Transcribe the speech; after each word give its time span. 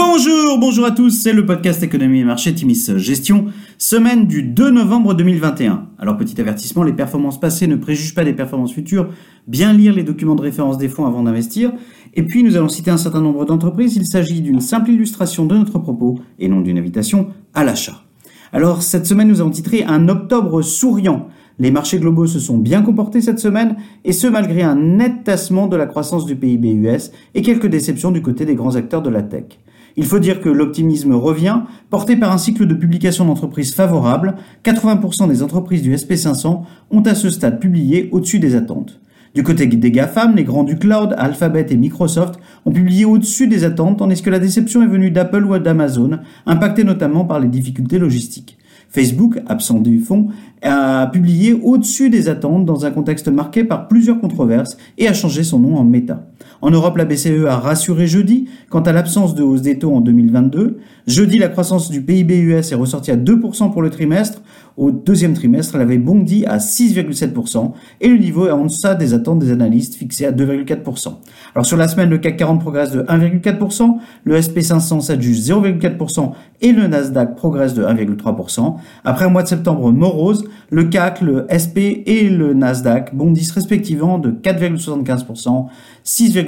Bonjour, 0.00 0.60
bonjour 0.60 0.86
à 0.86 0.92
tous, 0.92 1.10
c'est 1.10 1.32
le 1.32 1.44
podcast 1.44 1.82
Économie 1.82 2.20
et 2.20 2.24
Marché 2.24 2.54
Timis 2.54 2.88
Gestion, 2.98 3.46
semaine 3.78 4.28
du 4.28 4.44
2 4.44 4.70
novembre 4.70 5.12
2021. 5.12 5.88
Alors 5.98 6.16
petit 6.16 6.40
avertissement, 6.40 6.84
les 6.84 6.92
performances 6.92 7.40
passées 7.40 7.66
ne 7.66 7.74
préjugent 7.74 8.14
pas 8.14 8.22
des 8.22 8.32
performances 8.32 8.72
futures, 8.72 9.08
bien 9.48 9.72
lire 9.72 9.92
les 9.92 10.04
documents 10.04 10.36
de 10.36 10.42
référence 10.42 10.78
des 10.78 10.88
fonds 10.88 11.04
avant 11.04 11.24
d'investir, 11.24 11.72
et 12.14 12.22
puis 12.22 12.44
nous 12.44 12.56
allons 12.56 12.68
citer 12.68 12.92
un 12.92 12.96
certain 12.96 13.20
nombre 13.20 13.44
d'entreprises, 13.44 13.96
il 13.96 14.06
s'agit 14.06 14.40
d'une 14.40 14.60
simple 14.60 14.90
illustration 14.90 15.46
de 15.46 15.58
notre 15.58 15.80
propos 15.80 16.20
et 16.38 16.46
non 16.46 16.60
d'une 16.60 16.78
invitation 16.78 17.30
à 17.52 17.64
l'achat. 17.64 18.04
Alors 18.52 18.82
cette 18.82 19.04
semaine 19.04 19.26
nous 19.26 19.40
avons 19.40 19.50
titré 19.50 19.82
un 19.82 20.08
octobre 20.08 20.62
souriant. 20.62 21.26
Les 21.58 21.72
marchés 21.72 21.98
globaux 21.98 22.28
se 22.28 22.38
sont 22.38 22.56
bien 22.56 22.82
comportés 22.82 23.20
cette 23.20 23.40
semaine, 23.40 23.74
et 24.04 24.12
ce 24.12 24.28
malgré 24.28 24.62
un 24.62 24.76
net 24.76 25.24
tassement 25.24 25.66
de 25.66 25.74
la 25.74 25.86
croissance 25.86 26.24
du 26.24 26.36
PIB 26.36 26.72
US 26.74 27.10
et 27.34 27.42
quelques 27.42 27.66
déceptions 27.66 28.12
du 28.12 28.22
côté 28.22 28.44
des 28.44 28.54
grands 28.54 28.76
acteurs 28.76 29.02
de 29.02 29.10
la 29.10 29.22
tech. 29.22 29.58
Il 29.98 30.04
faut 30.04 30.20
dire 30.20 30.40
que 30.40 30.48
l'optimisme 30.48 31.12
revient, 31.12 31.62
porté 31.90 32.14
par 32.14 32.30
un 32.30 32.38
cycle 32.38 32.66
de 32.68 32.74
publication 32.74 33.24
d'entreprises 33.24 33.74
favorables. 33.74 34.36
80% 34.64 35.26
des 35.26 35.42
entreprises 35.42 35.82
du 35.82 35.92
SP500 35.92 36.62
ont 36.92 37.00
à 37.00 37.16
ce 37.16 37.28
stade 37.30 37.58
publié 37.58 38.08
au-dessus 38.12 38.38
des 38.38 38.54
attentes. 38.54 39.00
Du 39.34 39.42
côté 39.42 39.66
des 39.66 39.90
GAFAM, 39.90 40.36
les 40.36 40.44
grands 40.44 40.62
du 40.62 40.78
cloud, 40.78 41.16
Alphabet 41.18 41.66
et 41.70 41.76
Microsoft, 41.76 42.38
ont 42.64 42.70
publié 42.70 43.06
au-dessus 43.06 43.48
des 43.48 43.64
attentes, 43.64 43.98
tandis 43.98 44.22
que 44.22 44.30
la 44.30 44.38
déception 44.38 44.82
est 44.82 44.86
venue 44.86 45.10
d'Apple 45.10 45.44
ou 45.44 45.58
d'Amazon, 45.58 46.20
impactée 46.46 46.84
notamment 46.84 47.24
par 47.24 47.40
les 47.40 47.48
difficultés 47.48 47.98
logistiques. 47.98 48.56
Facebook, 48.88 49.40
absent 49.48 49.80
du 49.80 49.98
fond, 49.98 50.28
a 50.62 51.08
publié 51.08 51.54
au-dessus 51.54 52.08
des 52.08 52.28
attentes 52.28 52.64
dans 52.64 52.86
un 52.86 52.92
contexte 52.92 53.26
marqué 53.26 53.64
par 53.64 53.88
plusieurs 53.88 54.20
controverses 54.20 54.76
et 54.96 55.08
a 55.08 55.12
changé 55.12 55.42
son 55.42 55.58
nom 55.58 55.76
en 55.76 55.84
Meta. 55.84 56.24
En 56.60 56.70
Europe, 56.70 56.96
la 56.96 57.04
BCE 57.04 57.46
a 57.48 57.56
rassuré 57.56 58.06
jeudi 58.06 58.48
quant 58.68 58.80
à 58.80 58.92
l'absence 58.92 59.34
de 59.34 59.42
hausse 59.42 59.62
des 59.62 59.78
taux 59.78 59.94
en 59.94 60.00
2022. 60.00 60.78
Jeudi, 61.06 61.38
la 61.38 61.48
croissance 61.48 61.90
du 61.90 62.02
PIB 62.02 62.36
US 62.38 62.72
est 62.72 62.74
ressortie 62.74 63.10
à 63.10 63.16
2% 63.16 63.72
pour 63.72 63.80
le 63.80 63.90
trimestre. 63.90 64.42
Au 64.76 64.92
deuxième 64.92 65.34
trimestre, 65.34 65.74
elle 65.74 65.80
avait 65.80 65.98
bondi 65.98 66.46
à 66.46 66.58
6,7% 66.58 67.72
et 68.00 68.08
le 68.08 68.16
niveau 68.16 68.46
est 68.46 68.52
en 68.52 68.64
deçà 68.64 68.94
des 68.94 69.12
attentes 69.12 69.40
des 69.40 69.50
analystes 69.50 69.96
fixés 69.96 70.26
à 70.26 70.30
2,4%. 70.30 71.14
Alors 71.54 71.66
sur 71.66 71.76
la 71.76 71.88
semaine, 71.88 72.10
le 72.10 72.18
CAC 72.18 72.36
40 72.36 72.60
progresse 72.60 72.92
de 72.92 73.02
1,4%, 73.02 73.96
le 74.22 74.38
SP500 74.38 75.00
s'adjuge 75.00 75.40
0,4% 75.40 76.30
et 76.60 76.72
le 76.72 76.86
Nasdaq 76.86 77.34
progresse 77.34 77.74
de 77.74 77.82
1,3%. 77.82 78.76
Après 79.04 79.24
un 79.24 79.30
mois 79.30 79.42
de 79.42 79.48
septembre 79.48 79.90
morose, 79.90 80.44
le 80.70 80.84
CAC, 80.84 81.22
le 81.22 81.46
SP 81.50 82.06
et 82.06 82.28
le 82.28 82.54
Nasdaq 82.54 83.16
bondissent 83.16 83.52
respectivement 83.52 84.18
de 84.18 84.30
4,75%, 84.30 85.66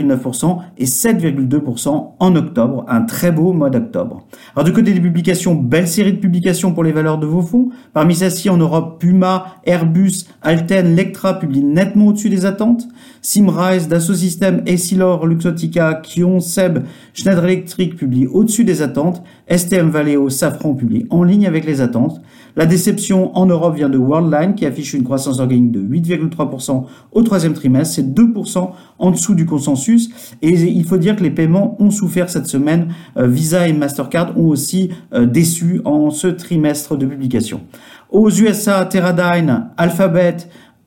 6,9% 0.00 0.58
et 0.78 0.84
7,2% 0.84 2.12
en 2.18 2.36
octobre, 2.36 2.84
un 2.88 3.02
très 3.02 3.32
beau 3.32 3.52
mois 3.52 3.70
d'octobre. 3.70 4.26
Alors 4.54 4.64
du 4.64 4.72
côté 4.72 4.92
des 4.92 5.00
publications, 5.00 5.54
belle 5.54 5.88
série 5.88 6.12
de 6.12 6.18
publications 6.18 6.72
pour 6.72 6.84
les 6.84 6.92
valeurs 6.92 7.18
de 7.18 7.26
vos 7.26 7.42
fonds. 7.42 7.70
Parmi 7.92 8.14
celles-ci 8.14 8.50
en 8.50 8.56
Europe, 8.56 9.00
Puma, 9.00 9.56
Airbus, 9.64 10.26
Alten, 10.42 10.94
Lectra 10.94 11.38
publient 11.38 11.64
nettement 11.64 12.08
au-dessus 12.08 12.30
des 12.30 12.46
attentes. 12.46 12.88
Simrise, 13.22 13.88
Dassault 13.88 14.14
Systèmes, 14.14 14.62
Essilor, 14.66 15.26
Luxotica, 15.26 15.94
Kion, 15.94 16.40
Seb, 16.40 16.84
Schneider 17.12 17.44
Electric 17.44 17.96
publient 17.96 18.28
au-dessus 18.28 18.64
des 18.64 18.82
attentes. 18.82 19.22
STM 19.48 19.90
Valeo, 19.90 20.30
Safran 20.30 20.74
publient 20.74 21.06
en 21.10 21.22
ligne 21.22 21.46
avec 21.46 21.64
les 21.64 21.80
attentes. 21.80 22.20
La 22.60 22.66
déception 22.66 23.34
en 23.38 23.46
Europe 23.46 23.76
vient 23.76 23.88
de 23.88 23.96
Worldline 23.96 24.54
qui 24.54 24.66
affiche 24.66 24.92
une 24.92 25.02
croissance 25.02 25.40
organique 25.40 25.72
de 25.72 25.80
8,3% 25.80 26.84
au 27.10 27.22
troisième 27.22 27.54
trimestre. 27.54 27.94
C'est 27.94 28.14
2% 28.14 28.72
en 28.98 29.10
dessous 29.10 29.34
du 29.34 29.46
consensus. 29.46 30.10
Et 30.42 30.50
il 30.50 30.84
faut 30.84 30.98
dire 30.98 31.16
que 31.16 31.22
les 31.22 31.30
paiements 31.30 31.80
ont 31.80 31.90
souffert 31.90 32.28
cette 32.28 32.48
semaine. 32.48 32.88
Euh, 33.16 33.26
Visa 33.26 33.66
et 33.66 33.72
Mastercard 33.72 34.38
ont 34.38 34.48
aussi 34.48 34.90
euh, 35.14 35.24
déçu 35.24 35.80
en 35.86 36.10
ce 36.10 36.26
trimestre 36.26 36.98
de 36.98 37.06
publication. 37.06 37.62
Aux 38.10 38.28
USA, 38.28 38.84
Teradyne, 38.84 39.70
Alphabet, 39.78 40.36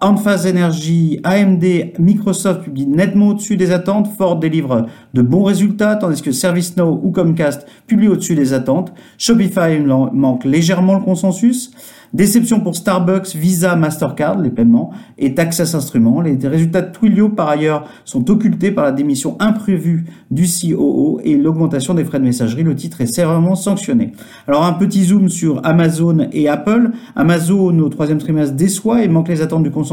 Enphase 0.04 0.46
Energy, 0.46 1.22
AMD, 1.24 1.64
Microsoft 1.98 2.64
publient 2.64 2.88
nettement 2.88 3.30
au-dessus 3.30 3.56
des 3.56 3.72
attentes. 3.72 4.10
Ford 4.18 4.38
délivre 4.38 4.88
de 5.14 5.22
bons 5.22 5.44
résultats, 5.44 5.96
tandis 5.96 6.22
que 6.22 6.34
ServiceNow 6.34 7.00
ou 7.02 7.12
Comcast 7.12 7.66
publient 7.88 8.10
au-dessus 8.10 8.36
des 8.36 8.52
attentes. 8.52 8.92
Shopify 9.18 9.80
manque 9.80 10.44
légèrement 10.44 10.96
le 10.96 11.04
consensus. 11.06 11.72
Déception 12.14 12.60
pour 12.60 12.76
Starbucks, 12.76 13.34
Visa, 13.34 13.76
Mastercard, 13.76 14.38
les 14.38 14.52
paiements, 14.52 14.92
et 15.18 15.34
Taxas 15.34 15.74
Instruments. 15.74 16.22
Les 16.22 16.38
résultats 16.48 16.82
de 16.82 16.92
Twilio, 16.92 17.30
par 17.30 17.50
ailleurs, 17.50 17.88
sont 18.06 18.30
occultés 18.30 18.70
par 18.70 18.84
la 18.84 18.92
démission 18.92 19.36
imprévue 19.40 20.06
du 20.30 20.46
COO 20.46 21.20
et 21.24 21.36
l'augmentation 21.36 21.96
des 21.96 22.04
frais 22.04 22.20
de 22.20 22.26
messagerie. 22.26 22.62
Le 22.62 22.76
titre 22.76 23.02
est 23.02 23.08
sévèrement 23.08 23.56
sanctionné. 23.56 24.12
Alors, 24.48 24.64
un 24.64 24.74
petit 24.74 25.06
zoom 25.06 25.28
sur 25.28 25.60
Amazon 25.66 26.28
et 26.32 26.48
Apple. 26.48 26.92
Amazon, 27.16 27.80
au 27.80 27.90
troisième 27.90 28.20
trimestre, 28.20 28.56
déçoit 28.56 29.04
et 29.04 29.08
manque 29.08 29.30
les 29.30 29.42
attentes 29.42 29.64
du 29.64 29.72
consensus 29.72 29.93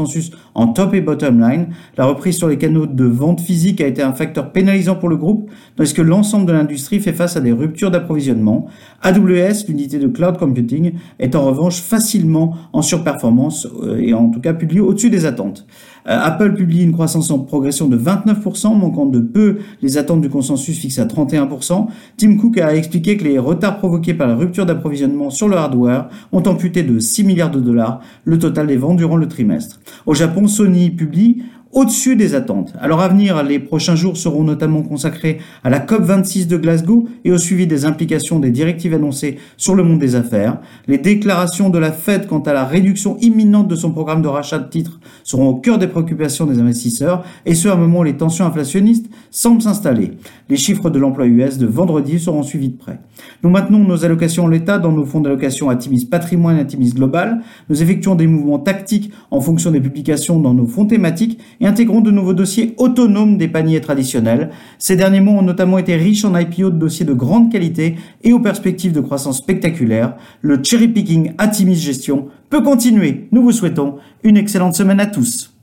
en 0.53 0.67
top 0.67 0.93
et 0.93 1.01
bottom 1.01 1.39
line. 1.39 1.67
La 1.97 2.05
reprise 2.05 2.37
sur 2.37 2.47
les 2.47 2.57
canaux 2.57 2.85
de 2.85 3.05
vente 3.05 3.41
physique 3.41 3.81
a 3.81 3.87
été 3.87 4.01
un 4.01 4.13
facteur 4.13 4.51
pénalisant 4.51 4.95
pour 4.95 5.09
le 5.09 5.17
groupe, 5.17 5.49
tandis 5.75 5.93
que 5.93 6.01
l'ensemble 6.01 6.45
de 6.45 6.53
l'industrie 6.53 6.99
fait 6.99 7.13
face 7.13 7.35
à 7.35 7.41
des 7.41 7.51
ruptures 7.51 7.89
d'approvisionnement. 7.89 8.67
AWS, 9.01 9.67
l'unité 9.67 9.97
de 9.97 10.07
cloud 10.07 10.37
computing, 10.37 10.93
est 11.19 11.35
en 11.35 11.45
revanche 11.45 11.81
facile 11.81 12.01
facilement 12.01 12.55
en 12.73 12.81
surperformance 12.81 13.67
euh, 13.83 13.97
et 13.99 14.13
en 14.13 14.29
tout 14.29 14.41
cas 14.41 14.53
publié 14.53 14.81
au-dessus 14.81 15.09
des 15.09 15.25
attentes. 15.25 15.65
Euh, 16.07 16.19
Apple 16.21 16.53
publie 16.53 16.83
une 16.83 16.93
croissance 16.93 17.29
en 17.31 17.39
progression 17.39 17.87
de 17.87 17.97
29%, 17.97 18.75
manquant 18.75 19.05
de 19.05 19.19
peu 19.19 19.59
les 19.81 19.97
attentes 19.97 20.21
du 20.21 20.29
consensus 20.29 20.77
fixé 20.77 21.01
à 21.01 21.05
31%. 21.05 21.87
Tim 22.17 22.37
Cook 22.37 22.57
a 22.57 22.75
expliqué 22.75 23.17
que 23.17 23.23
les 23.23 23.39
retards 23.39 23.77
provoqués 23.77 24.13
par 24.13 24.27
la 24.27 24.35
rupture 24.35 24.65
d'approvisionnement 24.65 25.29
sur 25.29 25.47
le 25.47 25.57
hardware 25.57 26.09
ont 26.31 26.43
amputé 26.43 26.83
de 26.83 26.99
6 26.99 27.23
milliards 27.23 27.51
de 27.51 27.59
dollars 27.59 28.01
le 28.23 28.39
total 28.39 28.67
des 28.67 28.77
ventes 28.77 28.97
durant 28.97 29.17
le 29.17 29.27
trimestre. 29.27 29.79
Au 30.05 30.13
Japon, 30.13 30.47
Sony 30.47 30.89
publie 30.89 31.43
au-dessus 31.73 32.15
des 32.15 32.35
attentes. 32.35 32.73
Alors 32.79 33.01
à 33.01 33.07
venir, 33.07 33.41
les 33.43 33.59
prochains 33.59 33.95
jours 33.95 34.17
seront 34.17 34.43
notamment 34.43 34.81
consacrés 34.81 35.39
à 35.63 35.69
la 35.69 35.79
COP26 35.79 36.47
de 36.47 36.57
Glasgow 36.57 37.07
et 37.23 37.31
au 37.31 37.37
suivi 37.37 37.67
des 37.67 37.85
implications 37.85 38.39
des 38.39 38.51
directives 38.51 38.93
annoncées 38.93 39.37
sur 39.57 39.75
le 39.75 39.83
monde 39.83 39.99
des 39.99 40.15
affaires. 40.15 40.59
Les 40.87 40.97
déclarations 40.97 41.69
de 41.69 41.79
la 41.79 41.91
Fed 41.91 42.27
quant 42.27 42.41
à 42.41 42.53
la 42.53 42.65
réduction 42.65 43.17
imminente 43.19 43.67
de 43.67 43.75
son 43.75 43.91
programme 43.91 44.21
de 44.21 44.27
rachat 44.27 44.59
de 44.59 44.69
titres 44.69 44.99
seront 45.23 45.47
au 45.47 45.55
cœur 45.55 45.77
des 45.77 45.87
préoccupations 45.87 46.45
des 46.45 46.59
investisseurs 46.59 47.23
et 47.45 47.55
ce 47.55 47.67
à 47.67 47.73
un 47.73 47.77
moment 47.77 47.99
où 47.99 48.03
les 48.03 48.17
tensions 48.17 48.45
inflationnistes 48.45 49.09
semblent 49.29 49.61
s'installer. 49.61 50.11
Les 50.49 50.57
chiffres 50.57 50.89
de 50.89 50.99
l'emploi 50.99 51.25
US 51.25 51.57
de 51.57 51.67
vendredi 51.67 52.19
seront 52.19 52.43
suivis 52.43 52.69
de 52.69 52.77
près. 52.77 52.99
Nous 53.43 53.49
maintenons 53.49 53.79
nos 53.79 54.03
allocations 54.03 54.45
en 54.45 54.47
l'état 54.47 54.77
dans 54.77 54.91
nos 54.91 55.05
fonds 55.05 55.21
d'allocation 55.21 55.69
Atimis 55.69 56.05
Patrimoine 56.05 56.57
et 56.57 56.61
Atimis 56.61 56.91
Global. 56.91 57.41
Nous 57.69 57.81
effectuons 57.81 58.15
des 58.15 58.27
mouvements 58.27 58.59
tactiques 58.59 59.11
en 59.29 59.41
fonction 59.41 59.71
des 59.71 59.79
publications 59.79 60.39
dans 60.39 60.53
nos 60.53 60.65
fonds 60.65 60.85
thématiques 60.85 61.39
et 61.61 61.67
intégrons 61.67 62.01
de 62.01 62.11
nouveaux 62.11 62.33
dossiers 62.33 62.73
autonomes 62.77 63.37
des 63.37 63.47
paniers 63.47 63.79
traditionnels. 63.79 64.49
Ces 64.79 64.97
derniers 64.97 65.21
mois 65.21 65.35
ont 65.35 65.43
notamment 65.43 65.77
été 65.77 65.95
riches 65.95 66.25
en 66.25 66.37
IPO 66.37 66.71
de 66.71 66.77
dossiers 66.77 67.05
de 67.05 67.13
grande 67.13 67.51
qualité 67.51 67.95
et 68.23 68.33
aux 68.33 68.39
perspectives 68.39 68.91
de 68.91 68.99
croissance 68.99 69.37
spectaculaires. 69.37 70.15
Le 70.41 70.61
cherry 70.61 70.87
picking 70.87 71.33
Atimis 71.37 71.75
Gestion 71.75 72.27
peut 72.49 72.61
continuer. 72.61 73.27
Nous 73.31 73.43
vous 73.43 73.51
souhaitons 73.51 73.95
une 74.23 74.37
excellente 74.37 74.75
semaine 74.75 74.99
à 74.99 75.05
tous. 75.05 75.53